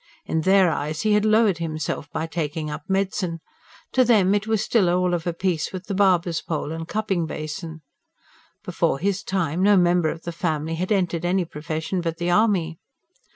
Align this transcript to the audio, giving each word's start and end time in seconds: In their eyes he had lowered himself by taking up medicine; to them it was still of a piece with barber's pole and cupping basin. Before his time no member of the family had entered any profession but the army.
In 0.25 0.41
their 0.41 0.71
eyes 0.71 1.01
he 1.03 1.13
had 1.13 1.25
lowered 1.25 1.59
himself 1.59 2.09
by 2.11 2.25
taking 2.25 2.71
up 2.71 2.89
medicine; 2.89 3.39
to 3.91 4.03
them 4.03 4.33
it 4.33 4.47
was 4.47 4.63
still 4.63 4.89
of 5.13 5.27
a 5.27 5.31
piece 5.31 5.71
with 5.71 5.95
barber's 5.95 6.41
pole 6.41 6.71
and 6.71 6.87
cupping 6.87 7.27
basin. 7.27 7.83
Before 8.63 8.97
his 8.97 9.21
time 9.23 9.61
no 9.61 9.77
member 9.77 10.09
of 10.09 10.23
the 10.23 10.31
family 10.31 10.73
had 10.73 10.91
entered 10.91 11.23
any 11.23 11.45
profession 11.45 12.01
but 12.01 12.17
the 12.17 12.31
army. 12.31 12.79